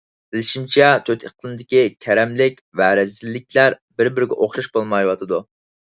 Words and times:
بىلىشىمچە، 0.35 0.87
تۆت 1.09 1.25
ئىقلىمدىكى 1.27 1.83
كەرەملىك 2.07 2.59
ۋە 2.83 2.91
رەزىللىكلەر 3.03 3.79
بىر- 3.99 4.13
بىرىگە 4.21 4.43
ئوخشاش 4.43 4.77
بولمايۋاتىدۇ. 4.77 5.47